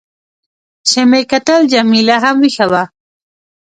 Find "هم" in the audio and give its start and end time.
2.23-2.35